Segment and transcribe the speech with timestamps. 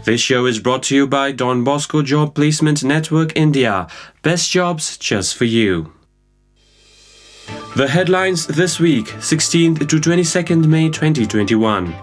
[0.07, 3.89] This show is brought to you by Don Bosco Job Placement Network India.
[4.21, 5.91] Best jobs just for you.
[7.75, 11.93] The headlines this week, 16th to 22nd May 2021.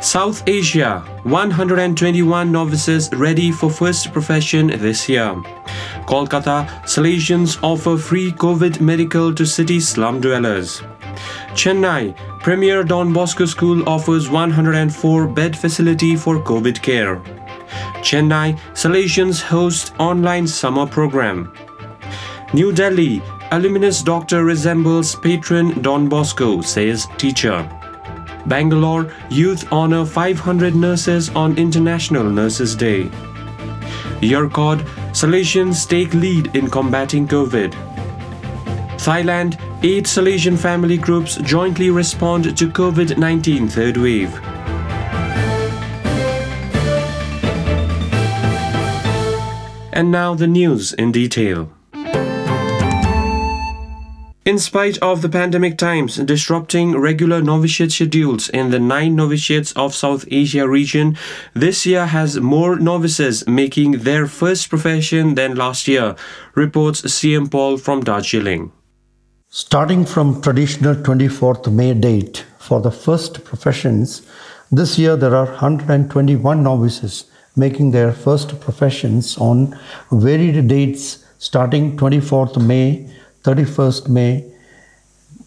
[0.00, 5.34] South Asia, 121 novices ready for first profession this year.
[6.06, 10.80] Kolkata, Salesians offer free COVID medical to city slum dwellers.
[11.54, 17.16] Chennai, Premier Don Bosco School offers 104 bed facility for COVID care.
[18.02, 21.52] Chennai, Salesians host online summer program.
[22.52, 27.68] New Delhi, alumnus doctor resembles patron Don Bosco, says teacher.
[28.46, 33.04] Bangalore, youth honor 500 nurses on International Nurses Day.
[34.20, 34.80] Yercaud,
[35.12, 37.72] Salesians take lead in combating COVID.
[38.96, 44.32] Thailand, eight Salesian family groups jointly respond to COVID 19 third wave.
[49.92, 51.72] And now the news in detail.
[54.44, 59.94] In spite of the pandemic times disrupting regular novitiate schedules in the nine novitiates of
[59.94, 61.16] South Asia region,
[61.54, 66.14] this year has more novices making their first profession than last year,
[66.54, 68.72] reports CM Paul from Darjeeling.
[69.54, 74.22] Starting from traditional 24th May date for the first professions,
[74.70, 79.78] this year there are 121 novices making their first professions on
[80.10, 83.06] varied dates starting 24th May,
[83.42, 84.50] 31st May,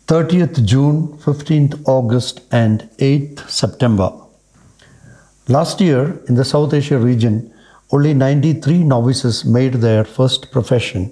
[0.05, 4.13] 30th June, 15th August, and 8th September.
[5.47, 7.51] Last year in the South Asia region,
[7.91, 11.11] only 93 novices made their first profession.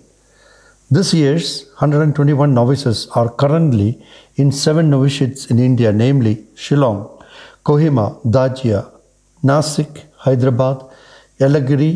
[0.96, 1.46] This year's
[1.80, 4.00] 121 novices are currently
[4.36, 7.00] in seven novitiates in India, namely Shillong,
[7.66, 8.92] Kohima, Dajia,
[9.44, 10.84] Nasik, Hyderabad,
[11.40, 11.92] Yelagiri,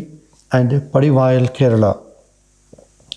[0.50, 2.02] and Padivayal, Kerala,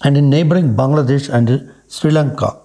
[0.03, 2.59] and in neighboring Bangladesh and Sri Lanka.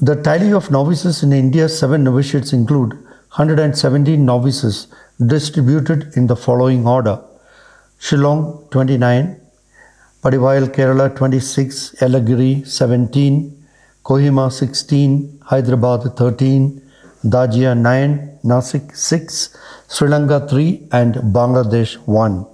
[0.00, 2.94] The tally of novices in India's seven novitiates include
[3.34, 4.86] 117 novices
[5.26, 7.20] distributed in the following order
[8.00, 9.42] Shillong 29,
[10.26, 13.52] Padivayal Kerala 26, Yelagiri 17,
[14.02, 16.82] Kohima 16, Hyderabad 13,
[17.24, 22.44] Dajia 9, Nasik 6, Sri Lanka 3, and Bangladesh 1.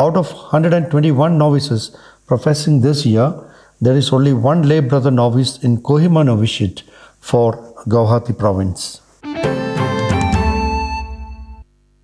[0.00, 3.32] Out of 121 novices professing this year,
[3.80, 6.82] there is only one lay brother novice in Kohima novitiate
[7.20, 7.52] for
[7.86, 9.01] Guwahati province.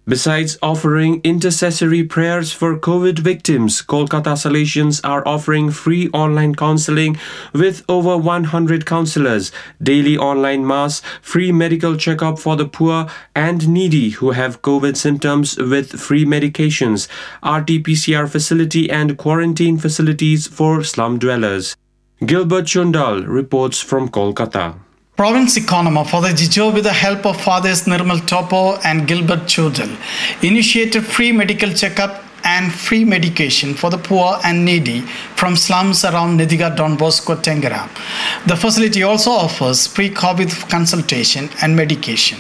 [0.08, 7.18] Besides offering intercessory prayers for COVID victims, Kolkata Salesians are offering free online counseling
[7.52, 9.52] with over 100 counselors,
[9.82, 15.58] daily online mass, free medical checkup for the poor and needy who have COVID symptoms
[15.58, 17.06] with free medications,
[17.44, 21.76] RT-PCR facility and quarantine facilities for slum dwellers.
[22.24, 24.87] Gilbert Choondal reports from Kolkata.
[25.18, 29.90] Province Economer Father Jijo, with the help of Fathers Nirmal Topo and Gilbert Choondal,
[30.44, 35.00] initiated free medical checkup and free medication for the poor and needy
[35.34, 37.88] from slums around Nidhiga Don Bosco Tangra.
[38.46, 42.38] The facility also offers pre COVID consultation and medication.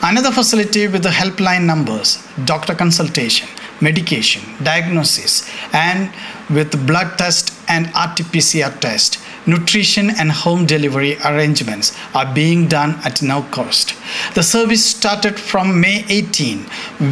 [0.00, 3.48] Another facility with the helpline numbers, doctor consultation,
[3.80, 6.08] medication, diagnosis, and
[6.50, 13.22] with blood test and RT-PCR test, nutrition and home delivery arrangements are being done at
[13.22, 13.94] no cost.
[14.34, 16.66] The service started from May 18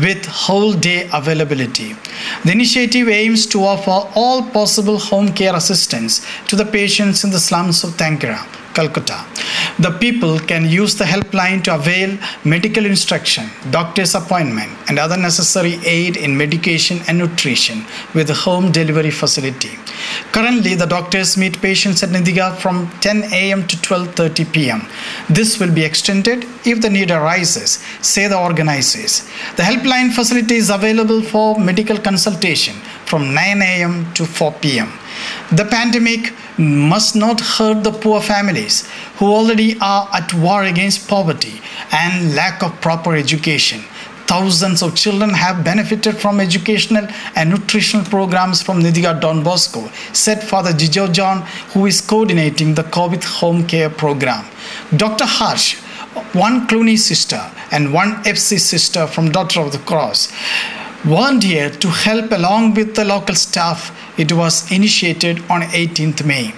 [0.04, 1.96] with whole day availability.
[2.44, 7.40] The initiative aims to offer all possible home care assistance to the patients in the
[7.48, 8.40] slums of Tangra
[8.74, 9.24] Calcutta.
[9.78, 15.78] The people can use the helpline to avail medical instruction, doctor's appointment, and other necessary
[15.84, 17.84] aid in medication and nutrition
[18.14, 19.72] with home delivery facility.
[20.32, 23.66] Currently, the doctors meet patients at Nidiga from 10 a.m.
[23.68, 24.82] to 12:30 p.m.
[25.28, 29.22] This will be extended if the need arises, say the organizers.
[29.56, 32.76] The helpline facility is available for medical consultation
[33.06, 34.12] from 9 a.m.
[34.14, 34.92] to 4 p.m.
[35.52, 38.86] The pandemic must not hurt the poor families
[39.16, 41.60] who already are at war against poverty
[41.92, 43.80] and lack of proper education.
[44.26, 50.40] Thousands of children have benefited from educational and nutritional programs from Nidiga Don Bosco, said
[50.44, 51.42] Father Jijo John,
[51.72, 54.44] who is coordinating the COVID home care program.
[54.96, 55.24] Dr.
[55.26, 55.74] Harsh,
[56.32, 57.40] one Cluny sister
[57.72, 60.32] and one FC sister from Daughter of the Cross,
[61.04, 63.90] volunteered to help along with the local staff.
[64.18, 66.52] It was initiated on 18th May.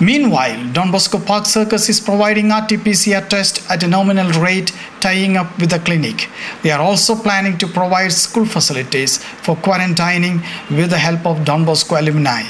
[0.00, 5.58] Meanwhile, Don Bosco Park Circus is providing RT-PCR test at a nominal rate, tying up
[5.58, 6.28] with the clinic.
[6.62, 11.64] They are also planning to provide school facilities for quarantining with the help of Don
[11.64, 12.42] Bosco alumni.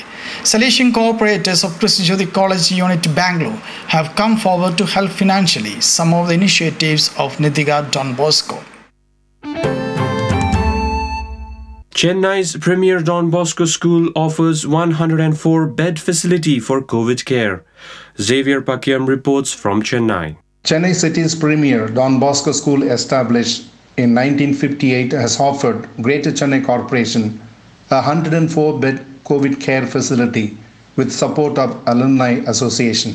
[0.43, 6.29] Salesian cooperators of Jyoti College Unit Bangalore have come forward to help financially some of
[6.29, 8.63] the initiatives of Nidhiga Don Bosco.
[12.03, 17.65] Chennai's premier Don Bosco School offers 104 bed facility for COVID care.
[18.21, 20.37] Xavier Pakiam reports from Chennai.
[20.65, 23.61] Chennai City's premier Don Bosco School, established
[23.99, 27.41] in 1958, has offered Greater Chennai Corporation
[27.93, 30.59] a 104 bed COVID care facility
[30.97, 33.15] with support of Alumni Association.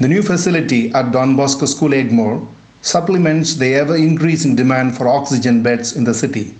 [0.00, 2.44] The new facility at Don Bosco School Egmore
[2.82, 6.56] supplements the ever increasing demand for oxygen beds in the city.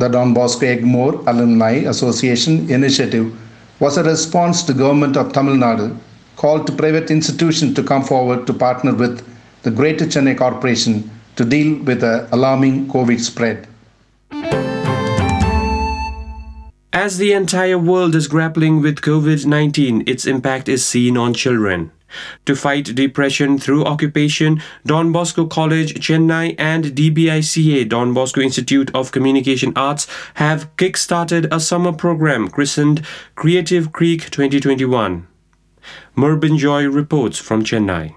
[0.00, 3.36] The Don Bosco Egmore Alumni Association initiative
[3.80, 5.94] was a response to government of Tamil Nadu
[6.36, 9.20] called to private institutions to come forward to partner with
[9.62, 13.68] the Greater Chennai Corporation to deal with the alarming COVID spread.
[17.00, 21.92] As the entire world is grappling with COVID 19, its impact is seen on children.
[22.44, 29.12] To fight depression through occupation, Don Bosco College, Chennai, and DBICA, Don Bosco Institute of
[29.12, 33.00] Communication Arts, have kick-started a summer program christened
[33.34, 35.26] Creative Creek 2021.
[36.14, 38.14] Mervyn Joy reports from Chennai.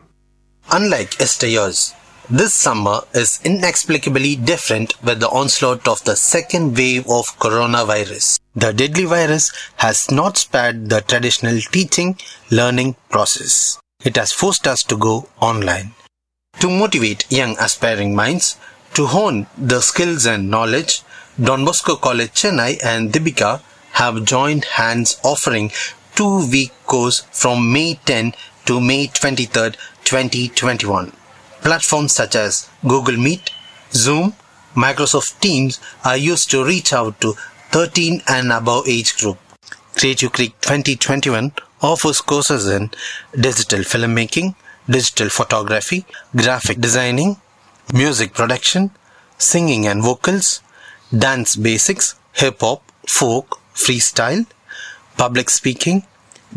[0.69, 1.93] Unlike years,
[2.29, 8.39] this summer is inexplicably different with the onslaught of the second wave of coronavirus.
[8.55, 12.17] The deadly virus has not spared the traditional teaching
[12.49, 13.77] learning process.
[14.05, 15.91] It has forced us to go online.
[16.59, 18.57] To motivate young aspiring minds
[18.93, 21.01] to hone the skills and knowledge,
[21.41, 23.61] Don Bosco College Chennai and DBICA
[23.93, 25.71] have joined hands offering
[26.15, 28.33] two week course from May 10
[28.65, 29.71] to May 23,
[30.03, 31.11] 2021.
[31.63, 33.49] Platforms such as Google Meet,
[33.93, 34.33] Zoom,
[34.75, 37.33] Microsoft Teams are used to reach out to
[37.71, 39.37] 13 and above age group.
[39.95, 42.91] Creative Creek 2021 offers courses in
[43.39, 44.55] digital filmmaking,
[44.89, 46.05] digital photography,
[46.35, 47.37] graphic designing,
[47.93, 48.91] music production,
[49.37, 50.61] singing and vocals,
[51.17, 54.45] dance basics, hip hop, folk, freestyle,
[55.15, 56.03] public speaking,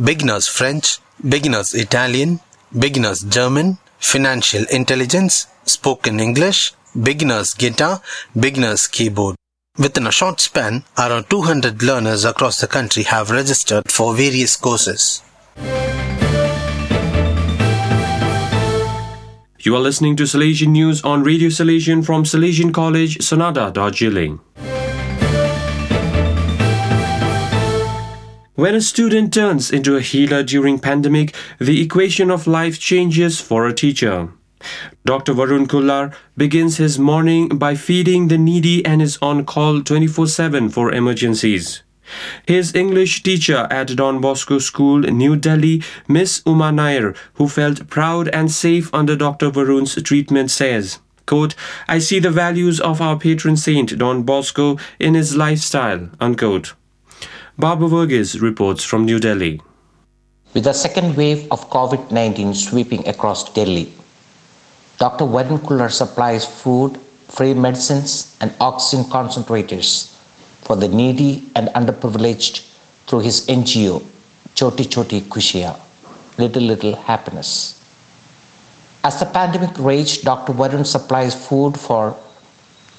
[0.02, 0.98] beginners French,
[1.28, 2.40] beginners Italian,
[2.76, 6.72] beginners German, financial intelligence, spoken English,
[7.02, 8.02] beginners guitar,
[8.38, 9.36] beginners keyboard.
[9.78, 15.22] Within a short span, around 200 learners across the country have registered for various courses.
[19.58, 24.38] You are listening to Salesian News on Radio Salesian from Salesian College, Sonada, Darjeeling.
[28.56, 33.66] When a student turns into a healer during pandemic, the equation of life changes for
[33.66, 34.30] a teacher.
[35.04, 35.34] Dr.
[35.34, 40.90] Varun Kullar begins his morning by feeding the needy and is on call 24/7 for
[40.90, 41.82] emergencies.
[42.46, 48.28] His English teacher at Don Bosco School, New Delhi, Miss Uma Nair, who felt proud
[48.28, 49.50] and safe under Dr.
[49.50, 51.54] Varun's treatment, says, quote,
[51.86, 56.72] I see the values of our patron saint Don Bosco in his lifestyle, unquote.
[57.58, 59.62] Barbara Verghese reports from New Delhi.
[60.52, 63.94] With the second wave of COVID 19 sweeping across Delhi,
[64.98, 65.24] Dr.
[65.24, 70.12] Varun Kullar supplies food, free medicines, and oxygen concentrators
[70.68, 72.60] for the needy and underprivileged
[73.06, 74.04] through his NGO,
[74.54, 75.80] Choti Choti Kushiya,
[76.36, 77.80] Little Little Happiness.
[79.02, 80.52] As the pandemic raged, Dr.
[80.52, 82.14] Varun supplies food for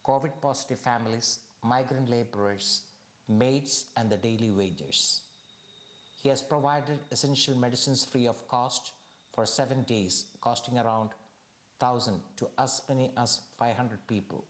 [0.04, 2.87] COVID positive families, migrant laborers,
[3.28, 5.24] maids, and the daily wagers.
[6.16, 8.96] He has provided essential medicines free of cost
[9.32, 11.10] for seven days, costing around
[11.80, 14.48] 1,000 to as many as 500 people.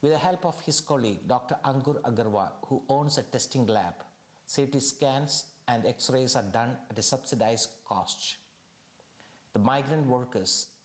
[0.00, 1.56] With the help of his colleague, Dr.
[1.64, 4.04] Ankur Agarwal, who owns a testing lab,
[4.46, 8.38] CT scans and x rays are done at a subsidized cost.
[9.52, 10.78] The migrant workers,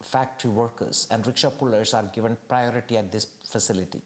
[0.00, 4.02] factory workers, and rickshaw pullers are given priority at this facility.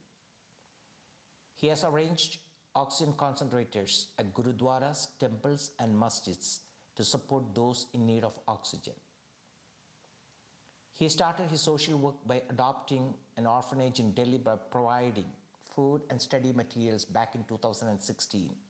[1.56, 2.42] He has arranged
[2.74, 8.94] oxygen concentrators at gurudwaras, temples, and masjids to support those in need of oxygen.
[10.92, 16.20] He started his social work by adopting an orphanage in Delhi by providing food and
[16.20, 18.62] study materials back in 2016.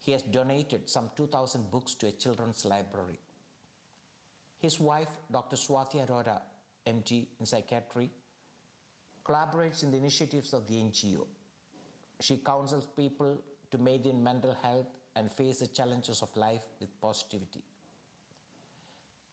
[0.00, 3.20] He has donated some 2,000 books to a children's library.
[4.58, 5.54] His wife, Dr.
[5.54, 6.48] Swati Arora,
[6.84, 8.10] MD in psychiatry,
[9.22, 11.28] collaborates in the initiatives of the NGO.
[12.20, 17.64] She counsels people to maintain mental health and face the challenges of life with positivity.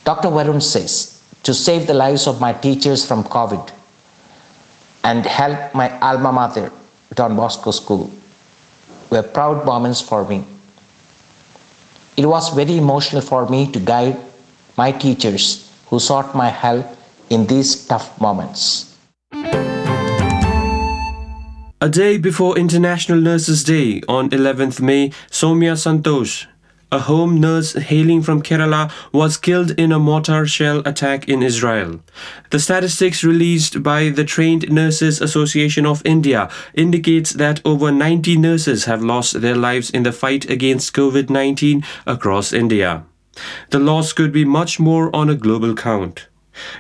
[0.04, 0.30] Dr.
[0.30, 3.72] Varun says, to save the lives of my teachers from COVID
[5.04, 6.72] and help my alma mater,
[7.16, 8.12] Don Bosco School,
[9.10, 10.46] were proud moments for me.
[12.18, 14.18] It was very emotional for me to guide
[14.78, 16.86] my teachers who sought my help
[17.30, 18.91] in these tough moments.
[21.84, 26.46] A day before International Nurses Day on 11th May, Soumya Santhosh,
[26.92, 32.00] a home nurse hailing from Kerala, was killed in a mortar shell attack in Israel.
[32.52, 38.86] The statistics released by the Trained Nurses Association of India indicates that over 90 nurses
[38.86, 43.06] have lost their lives in the fight against COVID-19 across India.
[43.72, 46.28] The loss could be much more on a global count.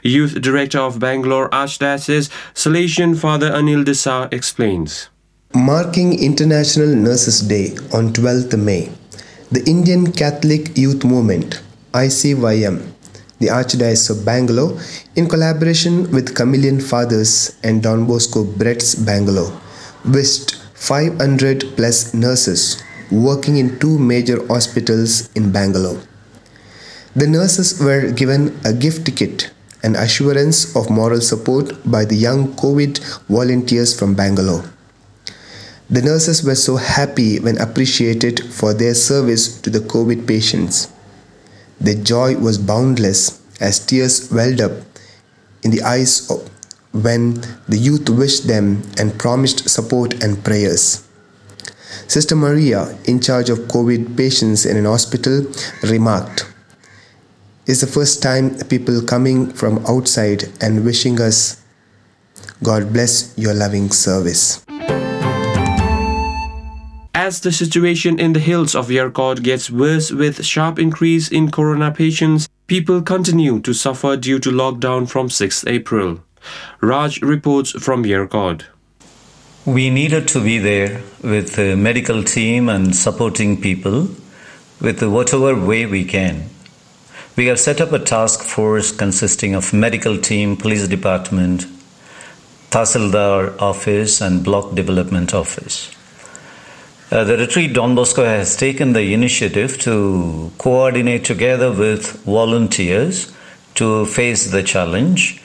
[0.04, 5.10] Youth Director of Bangalore Archdiocese, Salesian Father Anil Desa explains.
[5.54, 8.90] Marking International Nurses Day on 12th May,
[9.52, 11.62] the Indian Catholic Youth Movement,
[11.94, 12.92] ICYM,
[13.40, 14.80] the Archdiocese of Bangalore,
[15.16, 19.52] in collaboration with Camillian Fathers and Don Bosco BREADS Bangalore,
[20.06, 26.02] wished 500 plus nurses working in two major hospitals in Bangalore.
[27.14, 29.52] The nurses were given a gift kit
[29.84, 34.64] and assurance of moral support by the young COVID volunteers from Bangalore.
[35.90, 40.88] The nurses were so happy when appreciated for their service to the COVID patients.
[41.82, 44.72] Their joy was boundless as tears welled up
[45.64, 46.50] in the eyes of
[46.94, 51.08] when the youth wished them and promised support and prayers.
[52.08, 55.46] Sister Maria, in charge of COVID patients in an hospital,
[55.84, 56.51] remarked,
[57.68, 61.62] It's the first time people coming from outside and wishing us,
[62.64, 64.66] God bless your loving service.
[67.14, 71.92] As the situation in the hills of Yercaud gets worse with sharp increase in corona
[71.92, 76.20] patients, people continue to suffer due to lockdown from 6th April.
[76.82, 78.64] Raj reports from Yercaud.
[79.66, 84.08] We needed to be there with the medical team and supporting people
[84.82, 86.50] with whatever way we can.
[87.38, 91.66] We have set up a task force consisting of medical team, police department,
[92.72, 95.96] Tahsildar office and block development office.
[97.10, 103.34] Uh, the retreat Don Bosco has taken the initiative to coordinate together with volunteers
[103.76, 105.42] to face the challenge.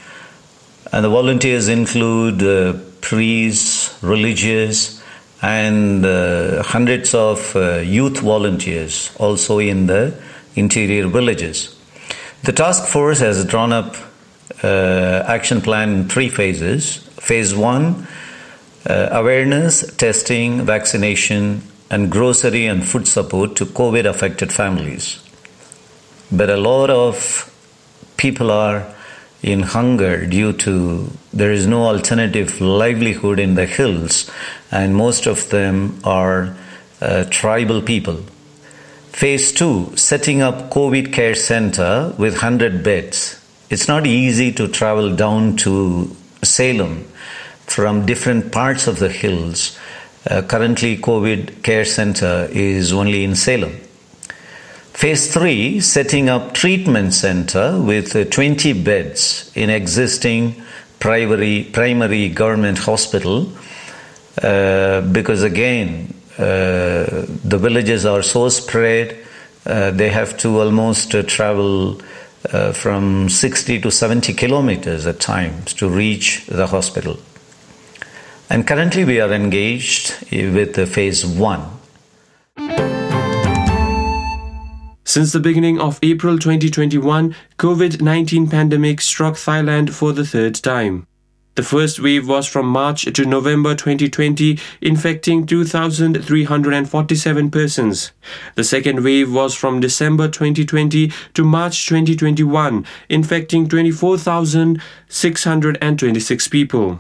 [0.93, 5.03] And the volunteers include uh, priests, religious,
[5.41, 10.15] and uh, hundreds of uh, youth volunteers also in the
[10.57, 11.76] interior villages.
[12.47, 13.97] The task force has drawn up
[14.63, 16.99] uh, action plan in three phases.
[17.19, 18.07] Phase one
[18.89, 25.19] uh, awareness, testing, vaccination, and grocery and food support to COVID affected families.
[26.31, 27.53] But a lot of
[28.17, 28.95] people are
[29.43, 34.31] in hunger due to there is no alternative livelihood in the hills,
[34.71, 36.57] and most of them are
[37.01, 38.21] uh, tribal people.
[39.17, 43.41] Phase two, setting up COVID care center with 100 beds.
[43.71, 47.05] It's not easy to travel down to Salem
[47.65, 49.79] from different parts of the hills.
[50.29, 53.81] Uh, currently, COVID care center is only in Salem.
[54.93, 60.63] Phase 3 setting up treatment center with uh, 20 beds in existing
[61.01, 63.51] primary primary government hospital
[64.43, 69.17] uh, because again the villages are so spread
[69.67, 72.01] uh, they have to almost uh, travel
[72.73, 77.19] from 60 to 70 kilometers at times to reach the hospital
[78.49, 81.65] and currently, we are engaged with phase one.
[85.05, 91.07] Since the beginning of April 2021, COVID-19 pandemic struck Thailand for the third time.
[91.57, 98.13] The first wave was from March to November 2020, infecting 2,347 persons.
[98.57, 106.99] The second wave was from December 2020 to March 2021, infecting 24,626 people.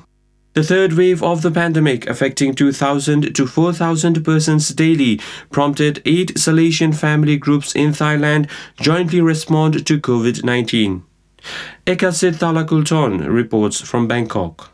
[0.55, 5.21] The third wave of the pandemic, affecting 2,000 to 4,000 persons daily,
[5.51, 8.49] prompted eight Salesian family groups in Thailand
[8.81, 11.03] jointly respond to COVID 19.
[11.87, 14.71] Ekasit Thalakulton reports from Bangkok.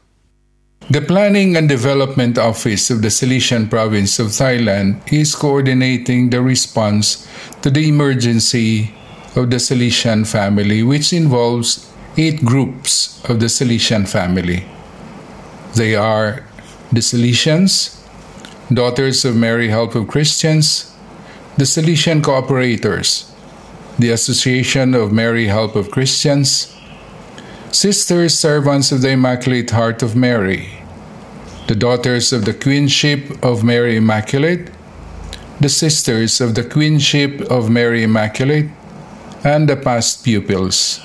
[0.90, 7.28] The Planning and Development Office of the Salesian Province of Thailand is coordinating the response
[7.62, 8.92] to the emergency
[9.36, 14.66] of the Salesian family, which involves eight groups of the Salesian family.
[15.74, 16.44] They are
[16.90, 17.98] the Salesians,
[18.72, 20.92] Daughters of Mary Help of Christians,
[21.56, 23.31] the Salesian Cooperators,
[23.98, 26.74] the Association of Mary Help of Christians,
[27.70, 30.82] Sisters Servants of the Immaculate Heart of Mary,
[31.68, 34.70] the Daughters of the Queenship of Mary Immaculate,
[35.60, 38.66] the Sisters of the Queenship of Mary Immaculate,
[39.44, 41.00] and the past pupils.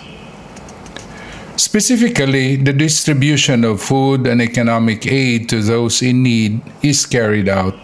[1.56, 7.76] Specifically, the distribution of food and economic aid to those in need is carried out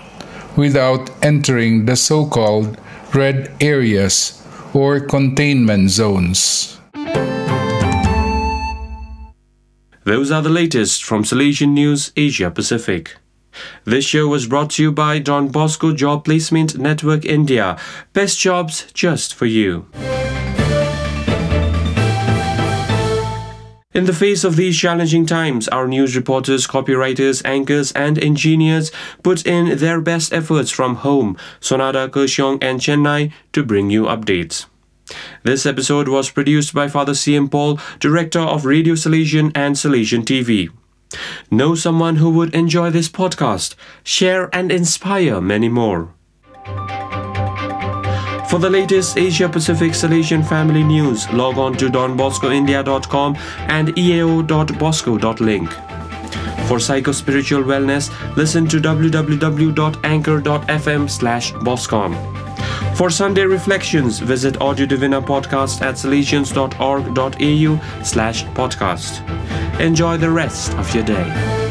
[0.55, 2.77] without entering the so called
[3.13, 4.42] red areas
[4.73, 6.79] or containment zones.
[10.05, 13.15] Those are the latest from Salesian News Asia Pacific.
[13.85, 17.77] This show was brought to you by Don Bosco Job Placement Network India.
[18.11, 19.85] Best jobs just for you.
[23.93, 29.45] In the face of these challenging times, our news reporters, copywriters, anchors, and engineers put
[29.45, 34.65] in their best efforts from home, Sonada, Kurseong, and Chennai to bring you updates.
[35.43, 37.49] This episode was produced by Father C.M.
[37.49, 40.71] Paul, Director of Radio Salesian and Salesian TV.
[41.51, 46.15] Know someone who would enjoy this podcast, share and inspire many more.
[48.53, 55.71] For the latest Asia Pacific Salesian family news, log on to donboscoindia.com and eao.bosco.link.
[56.67, 62.15] For psycho-spiritual wellness, listen to www.anchor.fm slash boscom.
[62.95, 69.79] For Sunday reflections, visit Audio Divina podcast at salesians.org.au slash podcast.
[69.79, 71.62] Enjoy the rest of your day.